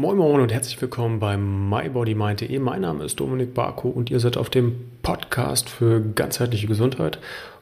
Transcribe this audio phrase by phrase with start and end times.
[0.00, 2.58] Moin Moin und herzlich willkommen beim MyBodyMind.de.
[2.58, 7.18] Mein Name ist Dominik Barko und ihr seid auf dem Podcast für ganzheitliche Gesundheit.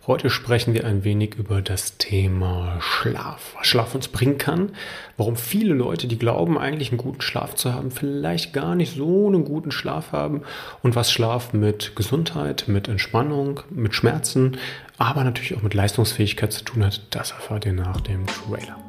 [0.07, 4.71] Heute sprechen wir ein wenig über das Thema Schlaf, was Schlaf uns bringen kann,
[5.17, 9.27] warum viele Leute, die glauben, eigentlich einen guten Schlaf zu haben, vielleicht gar nicht so
[9.27, 10.43] einen guten Schlaf haben
[10.85, 14.59] und was Schlaf mit Gesundheit, mit Entspannung, mit Schmerzen,
[14.97, 18.88] aber natürlich auch mit Leistungsfähigkeit zu tun hat, das erfahrt ihr nach dem Trailer.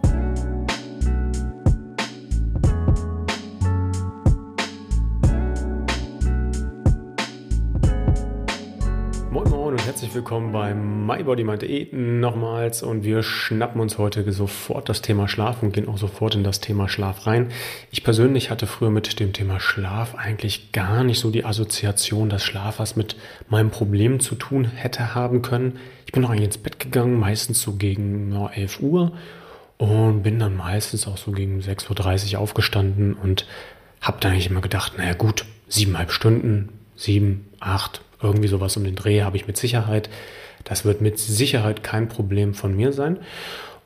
[10.00, 15.74] Herzlich willkommen beim MyBodyMind.de nochmals und wir schnappen uns heute sofort das Thema Schlaf und
[15.74, 17.50] gehen auch sofort in das Thema Schlaf rein.
[17.92, 22.46] Ich persönlich hatte früher mit dem Thema Schlaf eigentlich gar nicht so die Assoziation, dass
[22.46, 23.18] Schlaf was mit
[23.50, 25.80] meinem Problem zu tun hätte haben können.
[26.06, 29.12] Ich bin eigentlich ins Bett gegangen, meistens so gegen ja, 11 Uhr
[29.80, 33.46] und bin dann meistens auch so gegen 6.30 Uhr aufgestanden und
[34.00, 38.96] habe dann eigentlich immer gedacht, naja gut, siebeneinhalb Stunden, sieben, acht, irgendwie sowas um den
[38.96, 40.10] Dreh habe ich mit Sicherheit.
[40.64, 43.20] Das wird mit Sicherheit kein Problem von mir sein.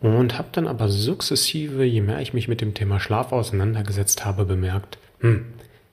[0.02, 4.44] Und habe dann aber sukzessive, je mehr ich mich mit dem Thema Schlaf auseinandergesetzt habe,
[4.44, 5.46] bemerkt, hm,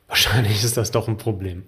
[0.09, 1.63] wahrscheinlich ist das doch ein Problem.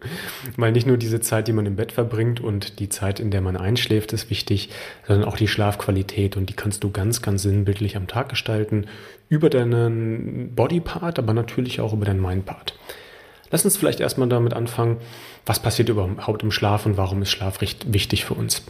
[0.57, 3.43] Weil nicht nur diese Zeit, die man im Bett verbringt und die Zeit, in der
[3.43, 4.71] man einschläft, ist wichtig,
[5.07, 6.37] sondern auch die Schlafqualität.
[6.37, 8.87] Und die kannst du ganz, ganz sinnbildlich am Tag gestalten.
[9.29, 12.75] Über deinen Bodypart, aber natürlich auch über deinen Mindpart.
[13.53, 14.97] Lass uns vielleicht erstmal damit anfangen,
[15.47, 18.63] was passiert überhaupt im Schlaf und warum ist Schlaf wichtig für uns.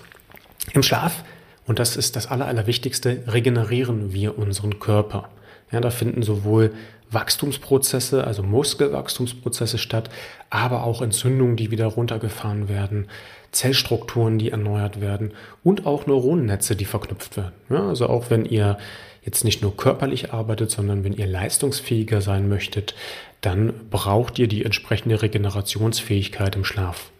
[0.73, 1.25] Im Schlaf,
[1.67, 5.31] und das ist das Allerwichtigste, regenerieren wir unseren Körper.
[5.71, 6.73] Ja, da finden sowohl
[7.13, 10.11] Wachstumsprozesse, also Muskelwachstumsprozesse statt,
[10.51, 13.09] aber auch Entzündungen, die wieder runtergefahren werden,
[13.53, 17.53] Zellstrukturen, die erneuert werden und auch Neuronennetze, die verknüpft werden.
[17.69, 18.79] Ja, also auch wenn ihr
[19.25, 22.95] jetzt nicht nur körperlich arbeitet, sondern wenn ihr leistungsfähiger sein möchtet,
[23.41, 27.11] dann braucht ihr die entsprechende Regenerationsfähigkeit im Schlaf.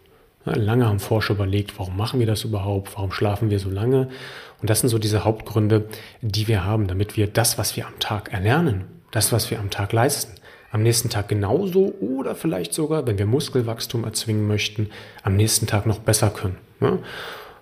[0.45, 4.09] Lange haben Forscher überlegt, warum machen wir das überhaupt, warum schlafen wir so lange?
[4.59, 5.85] Und das sind so diese Hauptgründe,
[6.21, 9.69] die wir haben, damit wir das, was wir am Tag erlernen, das, was wir am
[9.69, 10.33] Tag leisten,
[10.71, 14.89] am nächsten Tag genauso oder vielleicht sogar, wenn wir Muskelwachstum erzwingen möchten,
[15.21, 16.57] am nächsten Tag noch besser können.
[16.81, 16.97] Ja?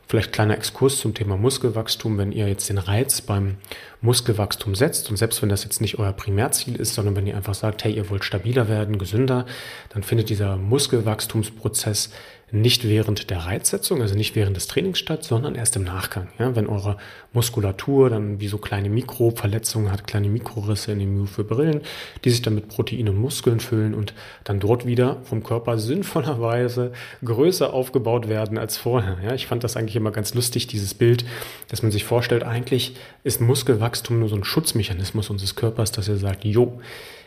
[0.07, 2.17] Vielleicht kleiner Exkurs zum Thema Muskelwachstum.
[2.17, 3.57] Wenn ihr jetzt den Reiz beim
[4.01, 7.53] Muskelwachstum setzt und selbst wenn das jetzt nicht euer Primärziel ist, sondern wenn ihr einfach
[7.53, 9.45] sagt, hey, ihr wollt stabiler werden, gesünder,
[9.89, 12.09] dann findet dieser Muskelwachstumsprozess
[12.51, 16.27] nicht während der Reizsetzung, also nicht während des Trainings statt, sondern erst im Nachgang.
[16.37, 16.97] Ja, wenn eure
[17.31, 21.81] Muskulatur dann wie so kleine Mikroverletzungen hat, kleine Mikrorisse in den Myofibrillen,
[22.25, 24.13] die sich dann mit Protein und Muskeln füllen und
[24.43, 26.91] dann dort wieder vom Körper sinnvollerweise
[27.23, 29.17] größer aufgebaut werden als vorher.
[29.23, 31.23] Ja, ich fand das eigentlich immer ganz lustig, dieses Bild,
[31.69, 36.17] dass man sich vorstellt, eigentlich ist Muskelwachstum nur so ein Schutzmechanismus unseres Körpers, dass er
[36.17, 36.81] sagt, jo,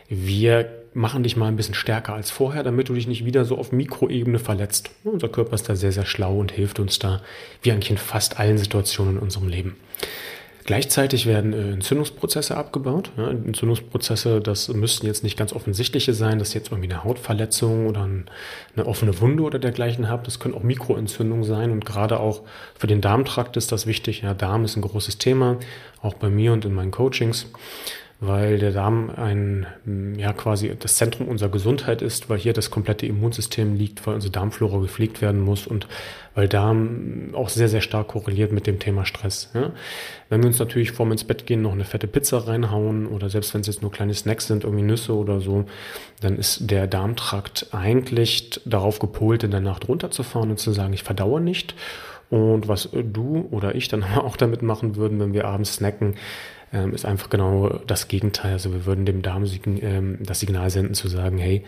[0.07, 3.57] wir machen dich mal ein bisschen stärker als vorher, damit du dich nicht wieder so
[3.57, 4.91] auf Mikroebene verletzt.
[5.03, 7.21] Unser Körper ist da sehr, sehr schlau und hilft uns da,
[7.61, 9.75] wie eigentlich in fast allen Situationen in unserem Leben.
[10.65, 13.11] Gleichzeitig werden äh, Entzündungsprozesse abgebaut.
[13.17, 18.01] Entzündungsprozesse, das müssten jetzt nicht ganz offensichtliche sein, dass ihr jetzt irgendwie eine Hautverletzung oder
[18.75, 20.25] eine offene Wunde oder dergleichen habt.
[20.25, 22.41] Das können auch Mikroentzündungen sein und gerade auch
[22.73, 24.23] für den Darmtrakt ist das wichtig.
[24.23, 25.59] Ja, Darm ist ein großes Thema,
[26.01, 27.45] auch bei mir und in meinen Coachings
[28.21, 29.65] weil der Darm ein,
[30.17, 34.31] ja, quasi das Zentrum unserer Gesundheit ist, weil hier das komplette Immunsystem liegt, weil unsere
[34.31, 35.87] Darmflora gepflegt werden muss und
[36.33, 39.51] weil Darm auch sehr, sehr stark korreliert mit dem Thema Stress.
[39.53, 39.71] Ja.
[40.29, 43.53] Wenn wir uns natürlich vorm ins Bett gehen noch eine fette Pizza reinhauen oder selbst
[43.53, 45.65] wenn es jetzt nur kleine Snacks sind, irgendwie Nüsse oder so,
[46.21, 51.03] dann ist der Darmtrakt eigentlich darauf gepolt, in der Nacht runterzufahren und zu sagen, ich
[51.03, 51.75] verdauere nicht.
[52.29, 56.15] Und was du oder ich dann auch damit machen würden, wenn wir abends snacken,
[56.75, 58.53] ähm, ist einfach genau das Gegenteil.
[58.53, 61.63] Also wir würden dem Darm ähm, das Signal senden zu sagen, hey,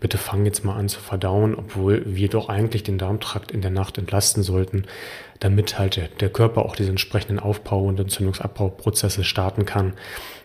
[0.00, 3.70] bitte fang jetzt mal an zu verdauen, obwohl wir doch eigentlich den Darmtrakt in der
[3.70, 4.84] Nacht entlasten sollten,
[5.40, 9.94] damit halt der, der Körper auch diese entsprechenden Aufbau- und Entzündungsabbauprozesse starten kann.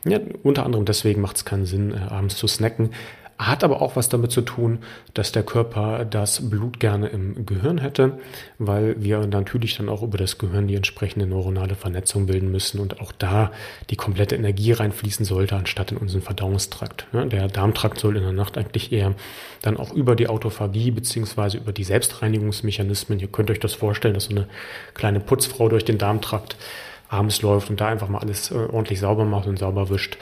[0.06, 2.92] Ja, unter anderem deswegen macht es keinen Sinn, äh, abends zu snacken.
[3.40, 4.80] Hat aber auch was damit zu tun,
[5.14, 8.18] dass der Körper das Blut gerne im Gehirn hätte,
[8.58, 13.00] weil wir natürlich dann auch über das Gehirn die entsprechende neuronale Vernetzung bilden müssen und
[13.00, 13.52] auch da
[13.92, 17.06] die komplette Energie reinfließen sollte, anstatt in unseren Verdauungstrakt.
[17.14, 19.14] Der Darmtrakt soll in der Nacht eigentlich eher
[19.62, 24.26] dann auch über die Autophagie beziehungsweise über die Selbstreinigungsmechanismen, ihr könnt euch das vorstellen, dass
[24.26, 24.48] so eine
[24.96, 26.56] kleine Putzfrau durch den Darmtrakt
[27.10, 30.18] abends läuft und da einfach mal alles äh, ordentlich sauber macht und sauber wischt,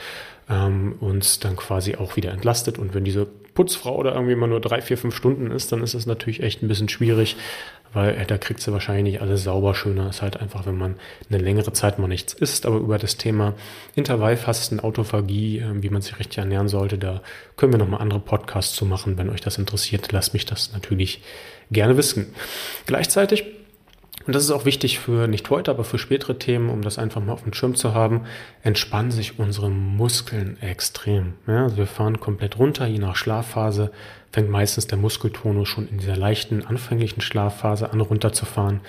[0.48, 2.78] ähm, uns dann quasi auch wieder entlastet.
[2.78, 5.94] Und wenn diese Putzfrau da irgendwie mal nur drei, vier, fünf Stunden ist, dann ist
[5.94, 7.36] es natürlich echt ein bisschen schwierig,
[7.92, 9.74] weil äh, da kriegt sie wahrscheinlich nicht alles sauber.
[9.74, 10.96] Schöner ist halt einfach, wenn man
[11.28, 12.66] eine längere Zeit mal nichts isst.
[12.66, 13.54] Aber über das Thema
[13.96, 17.22] Intervallfasten, Autophagie, äh, wie man sich richtig ernähren sollte, da
[17.56, 19.18] können wir nochmal andere Podcasts zu machen.
[19.18, 21.22] Wenn euch das interessiert, lasst mich das natürlich
[21.72, 22.26] gerne wissen.
[22.86, 23.44] Gleichzeitig
[24.26, 27.22] und das ist auch wichtig für nicht heute, aber für spätere Themen, um das einfach
[27.22, 28.22] mal auf dem Schirm zu haben,
[28.62, 31.34] entspannen sich unsere Muskeln extrem.
[31.46, 33.92] Ja, also wir fahren komplett runter, je nach Schlafphase
[34.32, 38.80] fängt meistens der Muskeltonus schon in dieser leichten anfänglichen Schlafphase an runterzufahren,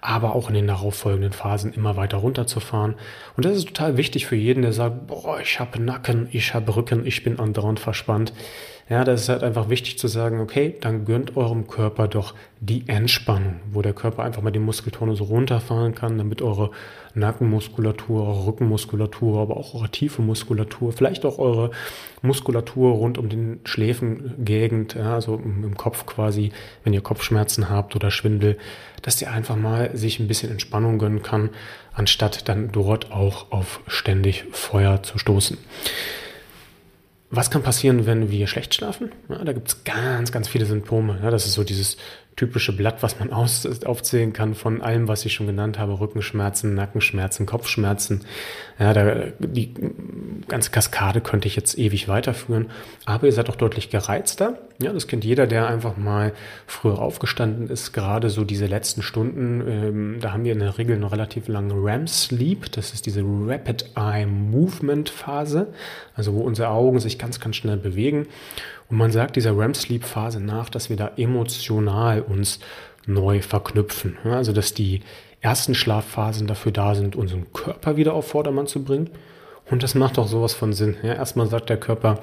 [0.00, 2.96] aber auch in den darauffolgenden Phasen immer weiter runterzufahren.
[3.36, 6.74] Und das ist total wichtig für jeden, der sagt, boah, ich habe Nacken, ich habe
[6.74, 8.32] Rücken, ich bin andauernd verspannt.
[8.88, 12.88] Ja, das ist halt einfach wichtig zu sagen, okay, dann gönnt eurem Körper doch die
[12.88, 16.72] Entspannung, wo der Körper einfach mal die Muskeltonus runterfahren kann, damit eure
[17.14, 21.70] Nackenmuskulatur, eure Rückenmuskulatur, aber auch eure tiefe Muskulatur, vielleicht auch eure
[22.22, 26.52] Muskulatur rund um den Schläfengegend, ja, also im Kopf quasi,
[26.84, 28.58] wenn ihr Kopfschmerzen habt oder Schwindel,
[29.02, 31.50] dass der einfach mal sich ein bisschen Entspannung gönnen kann,
[31.92, 35.58] anstatt dann dort auch auf ständig Feuer zu stoßen.
[37.34, 39.10] Was kann passieren, wenn wir schlecht schlafen?
[39.30, 41.18] Ja, da gibt es ganz, ganz viele Symptome.
[41.22, 41.96] Ja, das ist so dieses
[42.36, 46.00] typische Blatt, was man aus, aufzählen kann von allem, was ich schon genannt habe.
[46.00, 48.22] Rückenschmerzen, Nackenschmerzen, Kopfschmerzen.
[48.78, 49.74] Ja, da, die
[50.48, 52.70] ganze Kaskade könnte ich jetzt ewig weiterführen.
[53.04, 54.58] Aber ihr seid auch deutlich gereizter.
[54.80, 56.32] Ja, das kennt jeder, der einfach mal
[56.66, 57.92] früher aufgestanden ist.
[57.92, 61.74] Gerade so diese letzten Stunden, ähm, da haben wir in der Regel eine relativ lange
[61.74, 62.72] REM-Sleep.
[62.72, 65.68] Das ist diese Rapid Eye Movement Phase.
[66.14, 68.26] Also wo unsere Augen sich ganz, ganz schnell bewegen.
[68.92, 72.60] Und man sagt dieser REM-Sleep-Phase nach, dass wir da emotional uns
[73.06, 74.16] neu verknüpfen.
[74.24, 75.00] Also dass die
[75.40, 79.10] ersten Schlafphasen dafür da sind, unseren Körper wieder auf Vordermann zu bringen.
[79.70, 80.96] Und das macht auch sowas von Sinn.
[81.02, 82.20] Ja, erstmal sagt der Körper,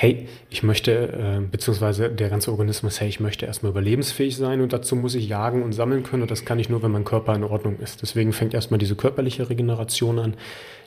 [0.00, 4.72] hey, ich möchte, äh, beziehungsweise der ganze Organismus, hey, ich möchte erstmal überlebensfähig sein und
[4.72, 7.34] dazu muss ich jagen und sammeln können und das kann ich nur, wenn mein Körper
[7.34, 8.00] in Ordnung ist.
[8.00, 10.34] Deswegen fängt erstmal diese körperliche Regeneration an.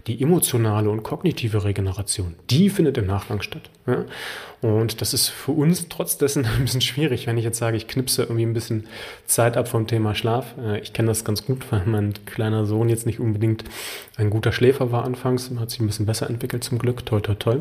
[0.08, 3.70] Die emotionale und kognitive Regeneration, die findet im Nachgang statt.
[3.88, 4.04] Ja?
[4.62, 7.88] Und das ist für uns trotz dessen ein bisschen schwierig, wenn ich jetzt sage, ich
[7.88, 8.88] knipse irgendwie ein bisschen
[9.26, 10.56] Zeit ab vom Thema Schlaf.
[10.58, 13.64] Äh, ich kenne das ganz gut, weil mein kleiner Sohn jetzt nicht unbedingt
[14.18, 17.38] ein guter Schläfer war anfangs, hat sich ein bisschen besser entwickelt zum Glück, toll, toll,
[17.38, 17.60] toll.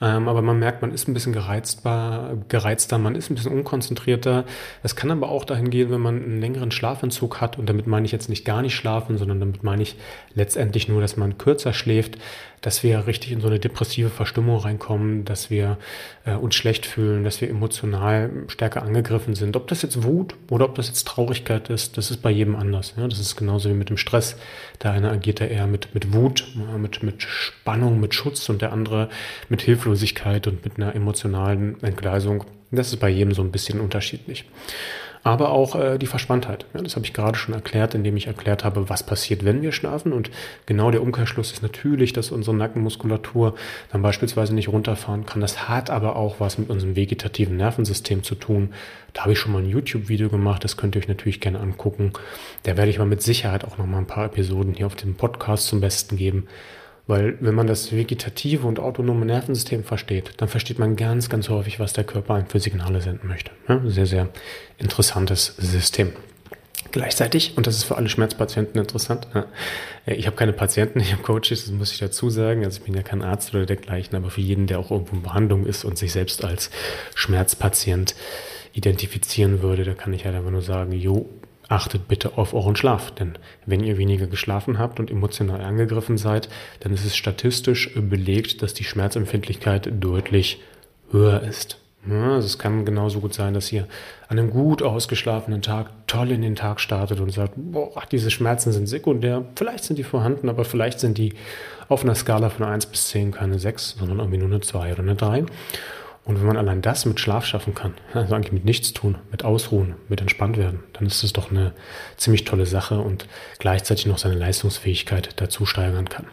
[0.00, 4.44] Ähm, aber man merkt, man ist ein bisschen gereizbar, gereizter, man ist ein bisschen unkonzentrierter.
[4.82, 8.06] Es kann aber auch dahin gehen, wenn man einen längeren Schlafentzug hat und damit meine
[8.06, 9.96] ich jetzt nicht gar nicht schlafen, sondern damit meine ich
[10.34, 12.18] letztendlich nur, dass man kürzer schläft,
[12.64, 15.76] dass wir richtig in so eine depressive Verstimmung reinkommen, dass wir
[16.24, 19.54] äh, uns schlecht fühlen, dass wir emotional stärker angegriffen sind.
[19.54, 22.94] Ob das jetzt Wut oder ob das jetzt Traurigkeit ist, das ist bei jedem anders.
[22.96, 23.06] Ja?
[23.06, 24.36] Das ist genauso wie mit dem Stress.
[24.82, 26.46] Der eine agiert da eher mit, mit Wut,
[26.78, 29.10] mit, mit Spannung, mit Schutz und der andere
[29.50, 32.44] mit Hilflosigkeit und mit einer emotionalen Entgleisung.
[32.70, 34.46] Das ist bei jedem so ein bisschen unterschiedlich
[35.24, 36.66] aber auch äh, die Verspanntheit.
[36.74, 39.72] Ja, das habe ich gerade schon erklärt, indem ich erklärt habe, was passiert, wenn wir
[39.72, 40.12] schlafen.
[40.12, 40.30] Und
[40.66, 43.54] genau der Umkehrschluss ist natürlich, dass unsere Nackenmuskulatur
[43.90, 45.40] dann beispielsweise nicht runterfahren kann.
[45.40, 48.74] Das hat aber auch was mit unserem vegetativen Nervensystem zu tun.
[49.14, 52.12] Da habe ich schon mal ein YouTube-Video gemacht, das könnt ihr euch natürlich gerne angucken.
[52.64, 55.14] Da werde ich mal mit Sicherheit auch noch mal ein paar Episoden hier auf dem
[55.14, 56.48] Podcast zum Besten geben.
[57.06, 61.78] Weil wenn man das vegetative und autonome Nervensystem versteht, dann versteht man ganz, ganz häufig,
[61.78, 63.50] was der Körper für Signale senden möchte.
[63.68, 64.28] Ja, sehr, sehr
[64.78, 66.12] interessantes System.
[66.92, 69.26] Gleichzeitig, und das ist für alle Schmerzpatienten interessant,
[70.06, 72.94] ich habe keine Patienten, ich habe Coaches, das muss ich dazu sagen, also ich bin
[72.94, 75.98] ja kein Arzt oder dergleichen, aber für jeden, der auch irgendwo in Behandlung ist und
[75.98, 76.70] sich selbst als
[77.14, 78.14] Schmerzpatient
[78.72, 81.28] identifizieren würde, da kann ich halt einfach nur sagen, jo,
[81.74, 83.10] achtet bitte auf euren Schlaf.
[83.10, 86.48] Denn wenn ihr weniger geschlafen habt und emotional angegriffen seid,
[86.80, 90.62] dann ist es statistisch belegt, dass die Schmerzempfindlichkeit deutlich
[91.10, 91.78] höher ist.
[92.08, 93.88] Ja, also es kann genauso gut sein, dass ihr
[94.28, 98.72] an einem gut ausgeschlafenen Tag toll in den Tag startet und sagt, boah, diese Schmerzen
[98.72, 99.44] sind sekundär.
[99.56, 101.32] Vielleicht sind die vorhanden, aber vielleicht sind die
[101.88, 105.02] auf einer Skala von 1 bis 10 keine 6, sondern irgendwie nur eine 2 oder
[105.02, 105.46] eine 3.
[106.24, 109.44] Und wenn man allein das mit Schlaf schaffen kann, also eigentlich mit nichts tun, mit
[109.44, 111.72] Ausruhen, mit entspannt werden, dann ist das doch eine
[112.16, 113.26] ziemlich tolle Sache und
[113.58, 116.26] gleichzeitig noch seine Leistungsfähigkeit dazu steigern kann.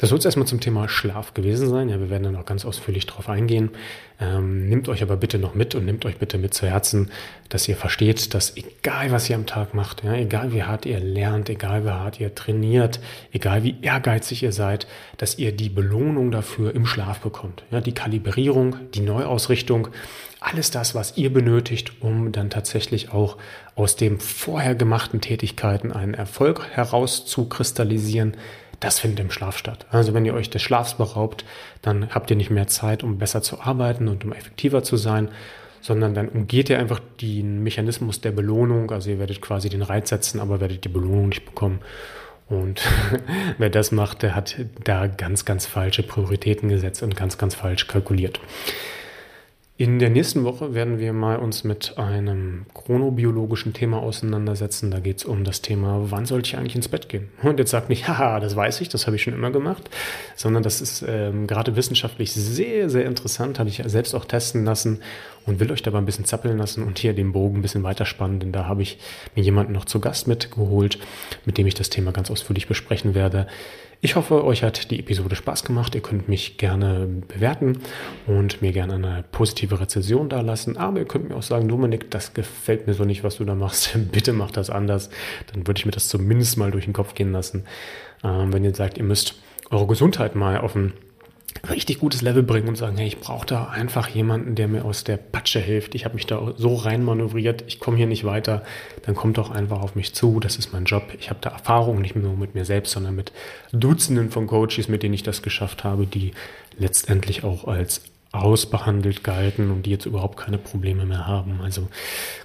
[0.00, 1.90] Das soll es erstmal zum Thema Schlaf gewesen sein.
[1.90, 3.68] Ja, wir werden dann auch ganz ausführlich darauf eingehen.
[4.18, 7.10] Ähm, nehmt euch aber bitte noch mit und nehmt euch bitte mit zu Herzen,
[7.50, 11.00] dass ihr versteht, dass egal was ihr am Tag macht, ja, egal wie hart ihr
[11.00, 14.86] lernt, egal wie hart ihr trainiert, egal wie ehrgeizig ihr seid,
[15.18, 17.62] dass ihr die Belohnung dafür im Schlaf bekommt.
[17.70, 19.88] Ja, die Kalibrierung, die Neuausrichtung,
[20.40, 23.36] alles das, was ihr benötigt, um dann tatsächlich auch
[23.74, 28.34] aus den vorher gemachten Tätigkeiten einen Erfolg herauszukristallisieren,
[28.80, 29.86] das findet im Schlaf statt.
[29.90, 31.44] Also wenn ihr euch des Schlafs beraubt,
[31.82, 35.28] dann habt ihr nicht mehr Zeit, um besser zu arbeiten und um effektiver zu sein,
[35.82, 38.90] sondern dann umgeht ihr einfach den Mechanismus der Belohnung.
[38.90, 41.80] Also ihr werdet quasi den Reiz setzen, aber werdet die Belohnung nicht bekommen.
[42.48, 42.82] Und
[43.58, 47.86] wer das macht, der hat da ganz, ganz falsche Prioritäten gesetzt und ganz, ganz falsch
[47.86, 48.40] kalkuliert.
[49.80, 54.90] In der nächsten Woche werden wir mal uns mit einem chronobiologischen Thema auseinandersetzen.
[54.90, 57.30] Da geht es um das Thema, wann sollte ich eigentlich ins Bett gehen?
[57.42, 59.88] Und jetzt sagt nicht, haha, das weiß ich, das habe ich schon immer gemacht,
[60.36, 65.00] sondern das ist ähm, gerade wissenschaftlich sehr, sehr interessant, habe ich selbst auch testen lassen
[65.46, 68.40] und will euch dabei ein bisschen zappeln lassen und hier den Bogen ein bisschen weiterspannen,
[68.40, 68.98] denn da habe ich
[69.34, 70.98] mir jemanden noch zu Gast mitgeholt,
[71.44, 73.46] mit dem ich das Thema ganz ausführlich besprechen werde.
[74.02, 75.94] Ich hoffe, euch hat die Episode Spaß gemacht.
[75.94, 77.80] Ihr könnt mich gerne bewerten
[78.26, 80.78] und mir gerne eine positive Rezension dalassen.
[80.78, 83.54] Aber ihr könnt mir auch sagen, Dominik, das gefällt mir so nicht, was du da
[83.54, 83.90] machst.
[84.10, 85.10] Bitte macht das anders.
[85.52, 87.64] Dann würde ich mir das zumindest mal durch den Kopf gehen lassen.
[88.24, 89.34] Ähm, wenn ihr sagt, ihr müsst
[89.68, 90.94] eure Gesundheit mal auf ein
[91.68, 95.04] richtig gutes Level bringen und sagen, hey, ich brauche da einfach jemanden, der mir aus
[95.04, 95.94] der Patsche hilft.
[95.94, 98.62] Ich habe mich da so rein manövriert, ich komme hier nicht weiter.
[99.02, 100.40] Dann kommt doch einfach auf mich zu.
[100.40, 101.02] Das ist mein Job.
[101.18, 103.32] Ich habe da Erfahrung, nicht nur mit mir selbst, sondern mit
[103.72, 106.32] Dutzenden von Coaches, mit denen ich das geschafft habe, die
[106.78, 108.02] letztendlich auch als
[108.32, 111.60] ausbehandelt galten und die jetzt überhaupt keine Probleme mehr haben.
[111.62, 111.88] Also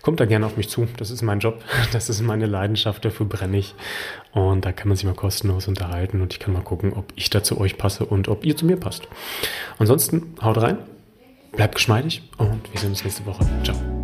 [0.01, 0.87] kommt da gerne auf mich zu.
[0.97, 3.75] Das ist mein Job, das ist meine Leidenschaft, dafür brenne ich.
[4.33, 7.29] Und da kann man sich mal kostenlos unterhalten und ich kann mal gucken, ob ich
[7.29, 9.07] da zu euch passe und ob ihr zu mir passt.
[9.77, 10.77] Ansonsten haut rein,
[11.51, 13.45] bleibt geschmeidig und wir sehen uns nächste Woche.
[13.63, 13.94] Ciao.